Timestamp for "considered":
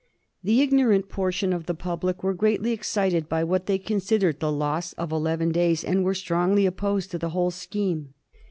3.77-4.39